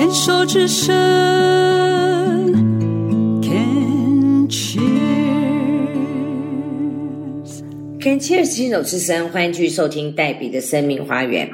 [0.00, 0.96] 牵手之声
[3.42, 4.80] ，Can cheers。
[8.00, 11.50] Can Cheers 牵手之声，欢迎继续收听黛比的生命花园。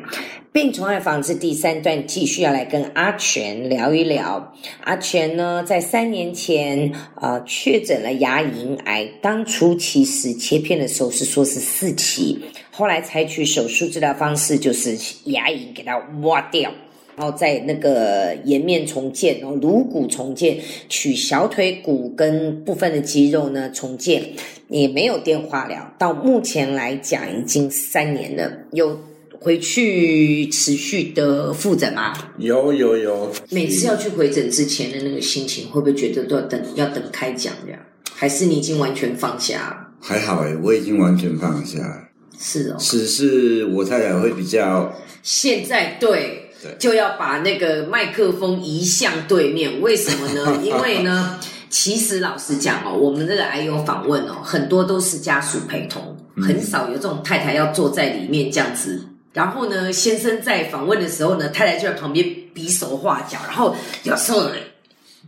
[0.53, 4.55] 病虫害防治第三段继续要来跟阿全聊一聊。
[4.85, 12.39] 阿全呢，在三年前呃确诊了牙龈癌，当初其实切片的时候是说是四期，
[12.71, 16.71] 后来采取手术治疗方式，就是牙龈给它挖掉。
[17.17, 24.23] 然后在那个颜面重建，然后颅骨重建，取小腿骨跟部分的肌肉呢重建，
[24.69, 25.95] 也没有电化疗。
[25.99, 29.01] 到目前来讲，已经三年了，有
[29.41, 32.13] 回去持续的复诊吗？
[32.39, 37.81] 有有有，每次要去回诊之前的那个心情，会不会觉得都要等要等开奖这样？
[38.15, 39.89] 还是你已经完全放下了？
[40.01, 42.03] 还好哎，我已经完全放下了。
[42.39, 50.61] 是哦，只是我太太会比较，现在对对就要把那个麦克风移向对面，为什么呢？
[50.65, 59.09] 因为呢，其实老实讲哦，我们这个癌友访问哦，很多都是家属陪同，很少有这种太太要坐在里面这样子。
[59.33, 64.51] 然后呢，先生在访问的时候呢，太太就在旁边比手画脚，然后有时候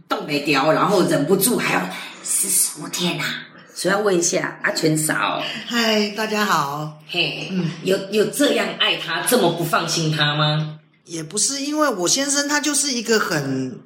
[0.09, 1.91] 动没掉，然后忍不住还要
[2.23, 3.25] 四十五天呐、
[3.75, 6.99] 所以要问一下阿全嫂，嗨，大家好。
[7.07, 10.79] 嘿，嗯有有这样爱他，这么不放心他吗？
[11.09, 13.81] 也不是因为我先生他就是一个很，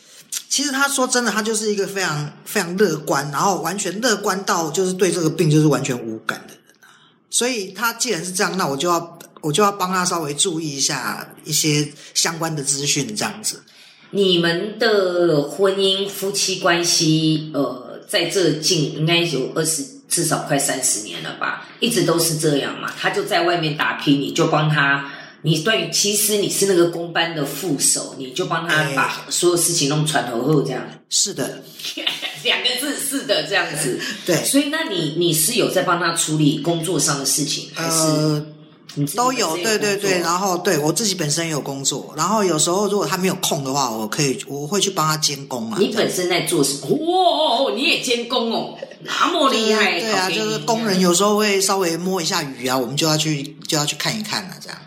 [0.49, 6.91] 其实他说真的，他就是一个非常非常乐观，然后完全乐观到就是对这个病就是完全无感的人啊。
[7.31, 13.63] 所以他既然是这样，那我就要我就要帮他稍微注意一下一些相关的资讯，这样子。
[14.11, 22.93] 你们的婚姻夫妻关系，呃，在这近应该有二十，至少快三十年了吧，一直都是这样嘛。
[22.99, 25.09] 他就在外面打拼，你就帮他。
[25.43, 30.83] 你对，其实你是那个工班的副手，你就帮他哎把所有事情弄传头后，这样。
[31.11, 31.63] 是的，
[32.45, 34.01] 两个字是的，这样子。
[34.25, 38.47] 对所以，那你你是有在帮他处理工作上的事情，还是
[39.15, 40.21] 都有，对对对。
[40.21, 45.77] 然后对我自己本身也有工作，然后有时候如果他没有空的话，我可以我会去帮他监工啊。
[45.79, 47.67] 你本身在做什么？
[47.67, 49.99] 哇，你也监工哦，那么厉害！
[50.01, 54.79] 对啊，就是工人有时候会稍微摸一下鱼啊，我们就要去就要去看一看啊，这样。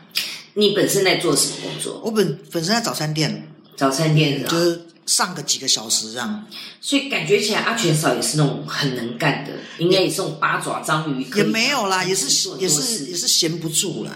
[0.56, 2.02] 你本身在做什么工作？
[2.04, 6.46] 我本本身在早餐店，早餐店的、啊，就是上个几个小时这样，
[6.80, 14.12] 所以感觉起来阿全嫂也是那种很能干的，应该也是那种八爪章鱼，也没有啦，也是也是也是闲不住啦。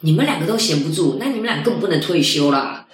[0.00, 2.86] 你们两个都闲不住，那你们俩更不能退休啦。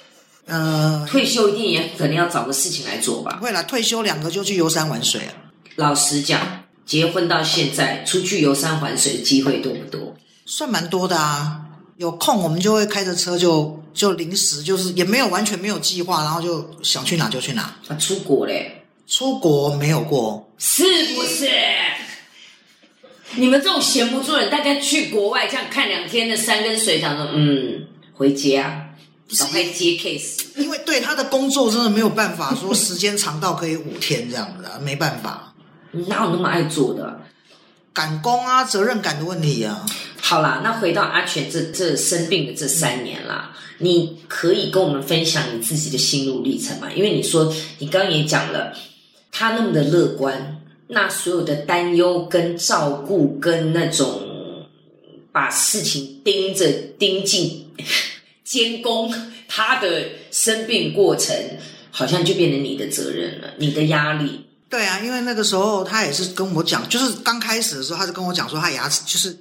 [0.46, 3.44] 呃，退休一定也可能要找个事情来做吧不。
[3.44, 5.32] 会啦，退休两个就去游山玩水啊，
[5.76, 10.16] 老实讲，结婚到现在，出去游山玩水的机会多不多？
[10.44, 11.60] 算蛮多的啊。
[12.02, 17.62] 有空我们就会开着车就就临时就是也没有完全没有计划，然后就想去哪就去哪。
[17.86, 20.82] 啊，出国嘞，出国没有过，是
[21.14, 21.48] 不是？
[23.36, 28.90] 你们这种闲不住人，大概去国外这样看两天的山跟水，想说嗯，回家，
[29.38, 30.42] 赶快接 case。
[30.56, 35.54] 因为对他的工作真的没有办法说时间长到可以五天这样子啊，没办法。
[36.08, 37.14] 哪有那么爱做的啊、
[37.92, 39.86] 赶工啊，责任感的问题啊。
[40.24, 46.88] 好啦，那回到阿全这这生病的这三年啦，你可以跟我们分享你自己的心路历程吗？
[46.94, 48.72] 因为你说你刚也讲了，
[49.32, 54.22] 他那么的乐观，那所有的担忧跟照顾跟那种
[55.32, 57.66] 把事情盯着盯进
[58.44, 59.12] 监工
[59.48, 61.36] 他的生病过程，
[61.90, 64.46] 好像就变成你的责任了，你的压力。
[64.70, 69.36] 对啊，因为那个时候他也是跟我讲，就是刚开始的时候，他就跟我讲说他牙齿就是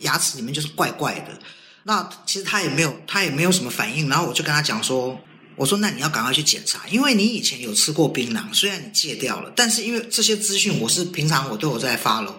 [0.00, 1.38] 牙齿里面就是怪怪的。
[1.84, 5.18] 那其实他也没有他也没有什么反应，然后我就跟他讲说，
[5.56, 12.34] 我说那你要赶快去检查，因为你以前有吃过槟榔，虽然你戒掉了，但是因为这些资讯我是平常我都有在 follow。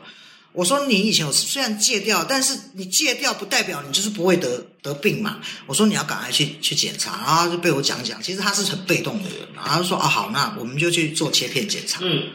[0.54, 5.40] 我说你以前有虽然戒掉，但是你戒掉不代表你就是不会得得病嘛。
[5.66, 12.02] 我说你要赶快去去检查，然后他就被我讲讲，其实他是很被动的人，然后他就说啊好，那我们就去做切片检查。
[12.04, 12.32] 嗯，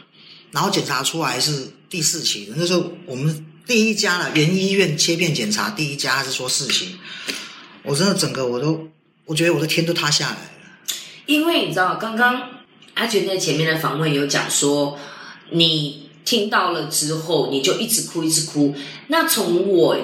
[0.51, 6.95] 然后检查出来是第四期的，那时候我们第一家了，原医院切片检查第一家是说四期，
[7.83, 8.87] 我真的整个我都，
[9.25, 10.41] 我觉得我的天都塌下来了。
[11.25, 12.41] 因为你知道，刚刚
[12.93, 14.97] 阿全在前面的访问有讲说，
[15.49, 18.73] 你听到了之后，你就一直哭，一直哭。
[19.07, 19.97] 那从我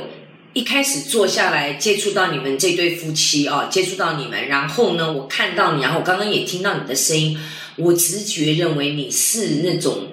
[0.52, 7.40] 一开始坐下来接触到你们这对夫妻哦，接触到你们，然后呢，我看到你，然后我刚刚也听到你的声音，
[7.78, 10.10] 我直觉认为你是那种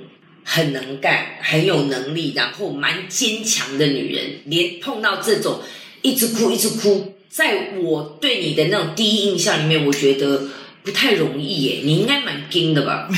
[0.53, 4.41] 很能干、很有能力，然后蛮坚强的女人。
[4.47, 5.61] 连碰到这种
[6.03, 10.49] 一直哭、一直哭，在我对你的那种第一印象里面，我觉得
[10.83, 13.09] 不太容易耶，你应该蛮惊的吧？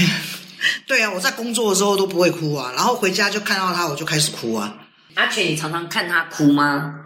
[0.87, 4.77] 对啊，我在工作的时候都不会哭啊，然后回家就看到他我就开始哭啊。
[5.15, 6.97] 阿全，你常常看他哭吗？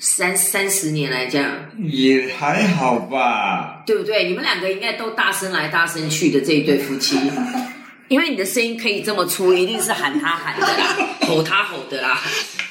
[0.00, 1.52] 三三十年来这样，
[1.88, 3.84] 也还好吧。
[3.86, 4.24] 对不对？
[4.26, 7.16] 你们两个应该都大声来大声去的这一对夫妻，
[8.08, 10.96] 因为你的声音可以这么粗，一定是喊他喊的啦，
[11.28, 12.20] 吼他吼的啦。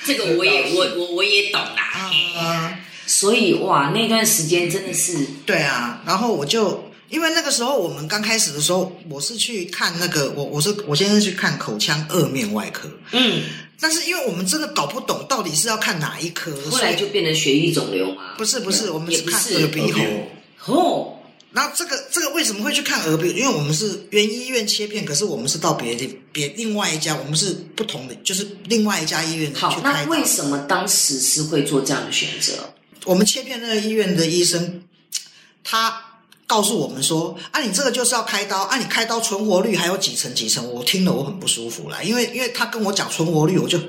[0.05, 2.11] 这个我也我我我也懂啦。
[2.37, 13.43] 啊，所以哇，那段时间真的是对啊，然后我就因为那个时候我们刚开始的时候，我是去看那个我我是我先是去看口腔颚面外科，嗯，
[13.79, 18.33] 但是因为我们真的搞不懂到底是要看哪一科，后来就变成血液肿瘤嘛。
[18.37, 20.03] 不是不是，我们是看耳鼻喉。
[20.65, 21.16] 哦，
[21.57, 23.29] 然后这个这个为什么会去看耳鼻？
[23.29, 29.91] 因为我们是原医院切片，可是我们是到别的别另外一家，我们是不同的，就是另外一家医院去好，开刀。
[29.91, 32.75] 那为什么当时是会做这样的选择？
[33.05, 34.83] 我们切片那个医院的医生，
[35.63, 43.79] 他告诉我们说：“啊，你这个就是要开刀，啊，你开刀存活率还有几成几成？”我听了我很不舒服啦，因为因为他跟我讲存活率，我就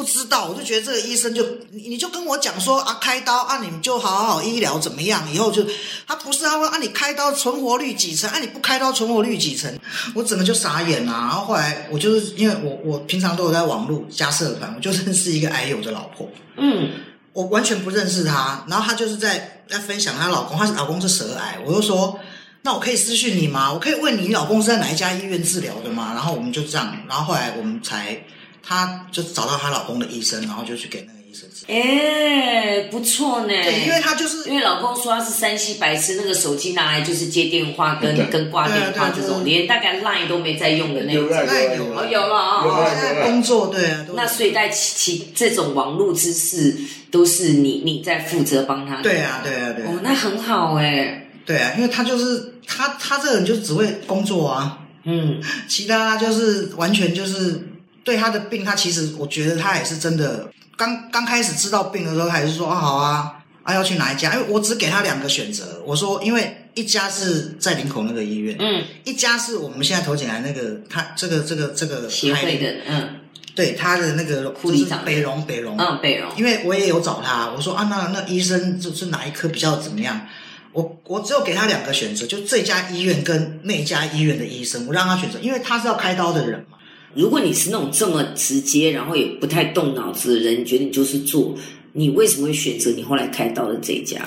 [0.00, 5.30] 不知道，我就觉得这个医生就你就跟我讲说啊，开刀啊，你们就好好医疗怎么样？
[5.30, 5.62] 以后就
[6.06, 8.30] 他不是他说啊，你开刀存活率几成？
[8.30, 9.70] 啊，你不开刀存活率几成？
[10.14, 16.26] 我整个就傻眼啦、然后后来我就是因为我我平常都有在网络加社团，我就认识一个癌友的老婆。
[16.56, 16.88] 嗯，
[17.34, 22.18] 我完全不认识她，然后她就是在在分享她老公，她老公是舌癌，我就说，
[22.62, 23.70] 那我可以私讯你吗？
[23.70, 26.12] 我可以问你，你老公是在哪一家医院治疗的吗？
[26.14, 28.24] 然后我们就这样，然后后来我们才，
[28.62, 31.76] 她就找到她老公的医生，然后就去给那个医生治疗。
[31.76, 33.48] 哎，不错呢。
[33.48, 41.24] 对，因为她就是因为老公说他是山西白痴，那个手机拿来就是接电话跟跟挂电话这种，连大概 line 都没在用的那种。
[41.24, 46.76] 有有哦，有了啊、哦有在工作对啊，那所以在其其这种网络知识
[47.10, 49.00] 都是你你在负责帮他。
[49.02, 51.28] 对啊对啊对啊哦，那很好哎。
[51.46, 57.60] 对啊，因为他就是他他这个人就只会工作啊，嗯，其他就是完全就是
[58.04, 64.34] 对他的病，他其实我觉得他也是真的，刚刚开始知道病的时候，他还是说啊好啊啊要去哪一家？
[64.34, 73.16] 因为我只给他两个选择，我说因为一家是在林口那个医院，嗯，一家是我们现在投进来那个他这个这个这个协会的，嗯。
[73.52, 80.28] 对他的那个就是北荣北荣，嗯，北荣，因为我也有找他，我说啊，那那医生就是哪一科比较怎么样？
[80.72, 86.60] 我我只有给他两个选择，就这家医院跟那家医院的医生，我让他选择，因为他是要开刀的人。
[86.69, 86.69] 嘛。
[87.14, 91.54] 如果你是那种这么直接，然后也不太动脑子的人，你觉得你就是做，
[91.92, 94.22] 你为什么会选择你后来开刀的这一家？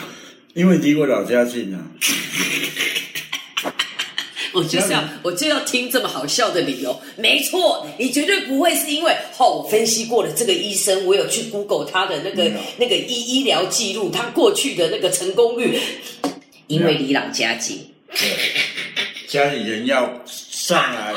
[0.54, 1.80] 因为离我老家近啊。
[4.54, 7.02] 我就是要，我就要听这么好笑的理由。
[7.18, 15.80] 没错，你绝对不会是因为哦，我分析过了这个医生，我有去 Google 他的那个、那个医医疗记录，他过去的那个成功率，
[16.68, 17.80] 因为离老家近。
[18.12, 18.30] 对，
[19.28, 21.16] 家里人要上来，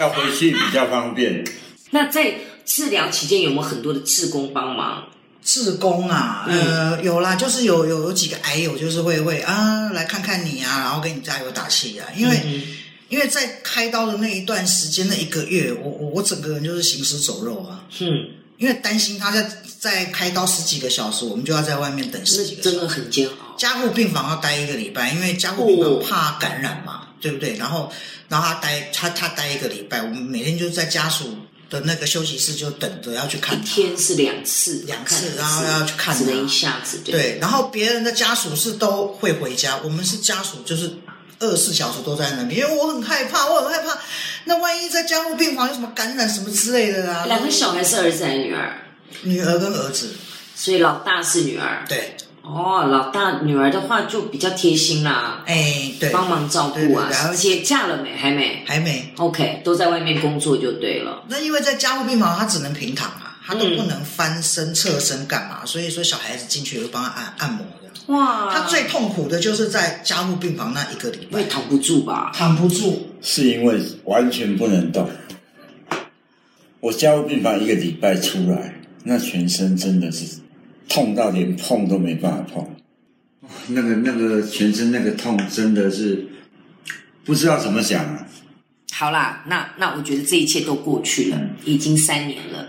[0.00, 1.44] 要回去比较方便。
[1.90, 5.04] 那在治疗期间有没有很多的志工帮忙？
[5.42, 12.40] 志工啊，呃，有啦，就是有有有几个癌友，就是会会啊来看看你啊，然后给你加油打气啊，因为、
[13.08, 18.06] 因为在开刀的那一段时间那一个月，我我我整个人就是行尸走肉啊，嗯，
[18.58, 23.49] 因为担心他在在开刀十几个小时，我们就要在外面等十几那真的个小时，很煎熬。
[23.60, 27.56] 加护病房要待一个礼拜，因为加护病哦房怕感染嘛，对不对？
[27.58, 27.92] 然后
[28.30, 31.36] 然后他待他他待一个礼拜，我们每天就在家属
[31.68, 33.62] 的那个休息室就等着要去看一。
[33.62, 37.00] 天是两次，两次然后要去看他只能一下子。
[37.04, 40.94] 对，对，然后别人的家属是都会回家，我们是家属就是
[41.38, 43.98] 二十四小时都在那边，因为我很害怕，我很害怕，
[44.44, 47.26] 那万一在加护病房有什么感染什么之类的啊？
[47.26, 48.78] 两个小孩是儿子还是女儿？
[49.24, 50.14] 女儿跟儿子，
[50.56, 51.84] 所以老大是女儿。
[51.86, 52.16] 对，
[52.52, 57.28] 哦，老大女儿的话就比较贴心啦，哎，对，帮忙照对顾啊对对然。
[57.28, 58.16] 后姐嫁了没？
[58.16, 58.62] 还没。
[58.66, 59.12] 还没。
[59.16, 61.22] OK，都在外面工作就对了。
[61.28, 68.12] 那因为在加护病房，他只能平躺啊，他都嗯不能翻身、侧身干嘛，所以说小孩子进去也会帮他按按摩的。
[68.12, 72.32] 哇他最痛苦的就是在加护病房那一个礼拜，因为躺不住吧？
[72.34, 73.06] 躺不住。
[73.22, 75.08] 是因为完全不能动。
[76.80, 80.24] 我加护病房一个礼拜出来，那全身真的是
[80.90, 82.76] 痛到连碰都没办法碰。
[83.68, 86.28] 那个那个全身那个痛真的是
[87.24, 88.26] 不知道怎么讲啊。
[88.92, 92.68] 好啦，那那我觉得这一切都过去了，已经三年了。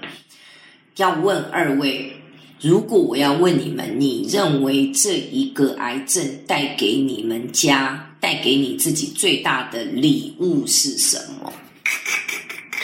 [0.95, 2.13] 要问二位，
[2.61, 11.51] 如果我要问你们，你认为这一个癌症带给你们家、带给你自己最大的礼物是什么？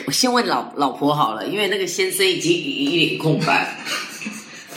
[0.05, 3.77] 我先问老老婆好了，因为那个先生已经一一脸空白。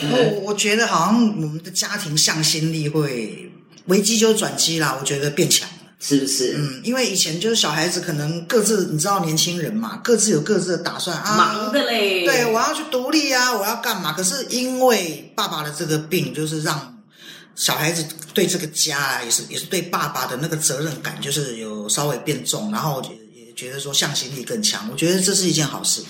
[0.09, 3.51] 我我觉得好像我们的家庭向心力会
[3.85, 5.75] 危机就是转机啦，我觉得变强了。
[6.03, 6.55] 是不是？
[6.57, 14.11] 嗯，因为以前就是小孩子可能各自，你知道年轻人嘛，各自有各自的打算啊，忙的嘞，对，我要去独立啊，我要干嘛？
[14.11, 16.97] 可是因为爸爸的这个病，就是让
[17.55, 18.03] 小孩子
[18.33, 24.89] 对这个家啊，也是也是对爸爸的那个责任感，就是有稍微变重，然后也也觉得说向心力更强。
[24.91, 26.01] 我觉得这是一件好事。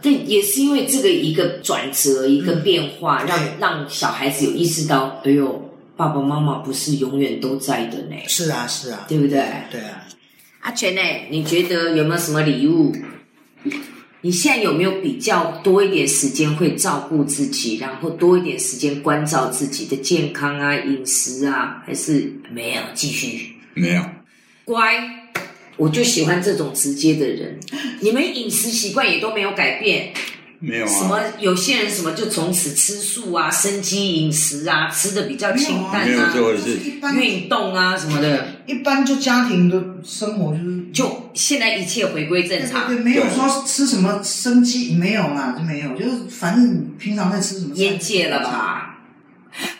[0.00, 9.42] 但也是因为这个一个转折，一个变化，让让小孩子有意识到，哎呦，爸爸妈妈不是永远都在的呢，是啊，是啊，对不对？
[9.70, 10.04] 对啊。
[10.60, 11.00] 阿全呢？
[11.30, 12.92] 你觉得有没有什么礼物？
[14.20, 21.82] 你现在有没有比较多一点时间会照顾自己，然后多一点时间关照自己的健康啊、饮食啊？
[21.86, 22.82] 还是没有？
[22.94, 24.02] 继续没有，
[24.64, 24.94] 乖，
[25.78, 27.58] 我就喜欢这种直接的人。
[28.00, 30.12] 你们饮食习惯也都没有改变，
[30.58, 36.78] 没有什么啊，有些人什么就从此吃素啊、生机饮食啊，吃的比较清淡没有啊，这回事。
[36.84, 42.88] 一般运动啊什么的，一般就家庭的生活就是就现在一切回归正常。
[42.88, 48.42] 对，没有说吃什么生鸡，没有啦，就没有，就是反正平常在吃什么菜烟戒了？
[48.42, 48.98] 吧？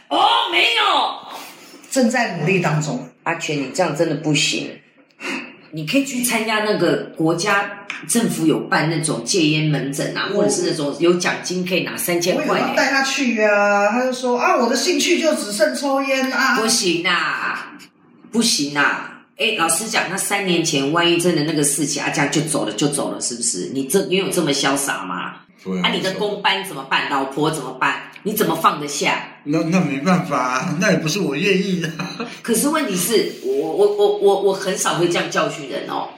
[0.09, 0.19] 哦，
[0.53, 1.39] 没有，
[1.91, 3.09] 正在努力当中。
[3.25, 4.71] 阿全，你这样真的不行。
[5.73, 12.69] 你可以去参加那个国家政府有办那种戒烟门诊啊，或者是那种有奖金可以拿三千块的。
[12.69, 16.67] 要带他去啊、他就说啊，我的兴趣就只剩抽烟啊不。
[16.69, 17.73] 行啊，
[18.31, 19.25] 不行啊！
[19.37, 23.71] 哎，老实讲，那三年前万一真的那个事情，阿佳就走了就走了，是不是？
[23.73, 25.37] 你这你有这么潇洒吗？
[25.63, 27.11] 对啊，你的公班怎么办？
[27.11, 28.11] 老婆怎么办？
[28.23, 29.28] 你怎么放得下？
[29.45, 31.91] 那那没办法啊， 那也不是我愿意的。
[32.43, 36.11] 可是问题是我我我我我很少会这样教训人哦。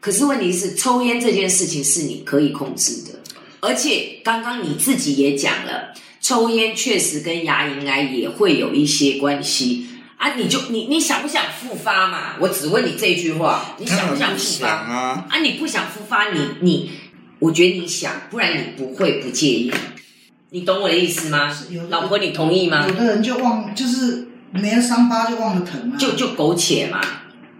[0.00, 3.18] 可是问题是，抽烟这件事情是你可以控制的，
[3.60, 10.34] 而且刚刚你自己也讲了，抽烟确实跟牙龈癌也会有一些关系啊。
[10.34, 12.36] 你就你你想不想复发嘛？
[12.40, 14.68] 我只问你这句话，你想不想复想发？
[14.68, 15.26] 啊？
[15.28, 16.90] 啊，你不想复发，你你，
[17.40, 19.72] 我觉得你想，不然你不会不介意。
[20.50, 21.54] 你懂我的意思吗
[21.90, 22.86] 老婆，你同意吗？
[22.88, 25.96] 有的人就忘，就是没了伤疤就忘了疼啊。
[25.98, 27.00] 就就苟且嘛，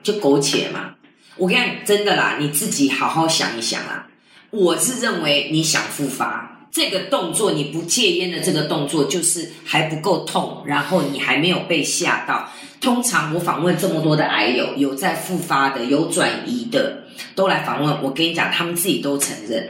[0.03, 0.95] 就苟且嘛。
[1.37, 4.07] 我跟你讲，真的啦，你自己好好想一想啊。
[4.51, 12.49] 我是认为你想复发这个动作，你不戒烟的这个动作，就是还不够痛，然后你还没有被吓到。
[12.81, 17.05] 通常我访问这么多的癌友，有在复发的，有转移的，
[17.35, 18.03] 都来访问。
[18.03, 19.69] 我跟你讲，他们自己都承认，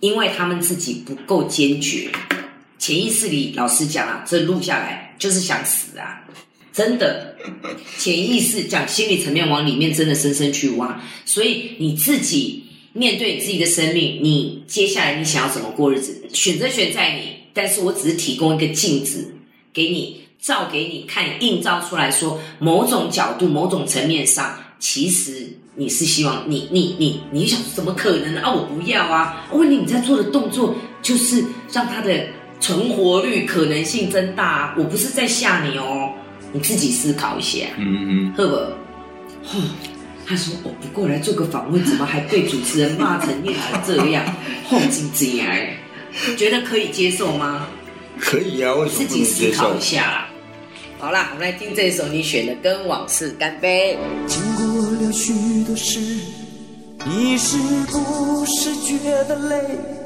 [0.00, 2.10] 因为他们自己不够坚决，
[2.80, 6.24] 潜意识里，老实讲啊，这录下来就是想死啊。
[6.72, 7.36] 真的，
[7.98, 17.40] 潜意识讲心理层面往里面真的深深去挖，所以你自己面对你自己的生命，你接下来你想要怎么过日子，选择权在你。
[17.52, 19.34] 但是我只是提供一个镜子
[19.72, 28.50] 给你，照给你看，映照出来说，某种角度、某种层面上，其实你是希望你你你你想怎么可能啊？
[28.50, 29.46] 我不要啊！
[29.52, 32.28] 问题你在做的动作就是让他的
[32.60, 36.12] 存活率可能性增大、啊，我不是在吓你哦。
[36.52, 38.56] 你自己思考一下，嗯赫伯。
[38.58, 39.70] 哦，
[40.26, 44.24] 他说我不过来做个访问，怎么还被主持人骂成念成这样？
[44.68, 45.76] 后紧紧哎，
[46.36, 47.68] 觉得可以接受吗？
[48.18, 49.80] 可以啊，为什自么不能接受己思考一？
[49.80, 50.28] 下啦。
[50.98, 53.96] 好啦，我们来听这首你选的《跟往事干杯》。
[54.26, 55.32] 经过了许
[55.64, 56.00] 多事，
[57.06, 59.99] 你是不是觉得累？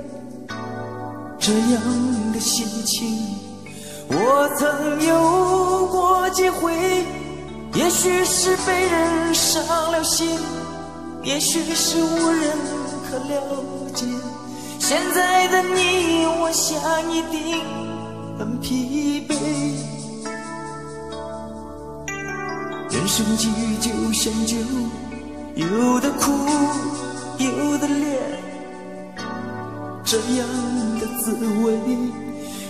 [1.47, 3.37] 这样的心情，
[4.09, 6.73] 我曾有过几回。
[7.75, 10.39] 也许是被人伤了心，
[11.23, 12.51] 也许是无人
[13.11, 13.43] 可了
[13.95, 14.07] 解。
[14.79, 16.81] 现在的你，我想
[17.13, 17.61] 一定
[18.39, 19.35] 很疲惫。
[22.91, 24.57] 人生际遇就像酒，
[25.57, 26.33] 有的苦，
[27.37, 28.19] 有的烈，
[30.14, 30.47] 这样
[31.00, 31.76] 的滋味，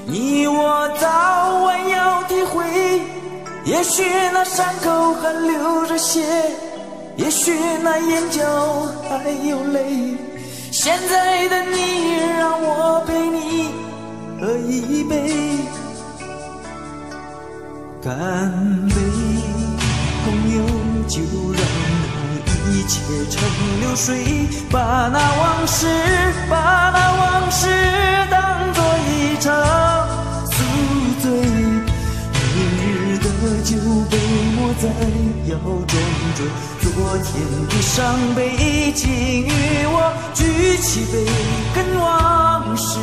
[0.06, 2.64] 你我早晚要体会。
[3.66, 6.22] 也许那伤口还流着血，
[7.18, 8.40] 也许那眼角
[9.10, 10.16] 还有泪。
[10.72, 13.68] 现在的你，让我陪你
[14.40, 15.30] 喝一杯。
[18.02, 18.08] 干
[18.88, 18.94] 杯，
[20.24, 20.64] 朋友，
[21.06, 21.20] 就
[21.52, 21.60] 让
[22.84, 23.00] 一切
[23.30, 23.40] 成
[23.80, 25.86] 流水，把那往事，
[26.50, 27.66] 把那往事
[28.30, 29.50] 当作一场
[30.52, 30.56] 宿
[31.22, 31.30] 醉。
[32.44, 33.24] 明日的
[33.64, 33.74] 酒
[34.10, 34.18] 杯
[34.54, 34.84] 莫再
[35.50, 35.96] 摇装
[36.34, 36.44] 着
[36.82, 36.86] 昨
[37.24, 37.32] 天
[37.70, 39.48] 的伤悲，请与
[39.86, 41.24] 我举起杯，
[41.74, 42.98] 跟往事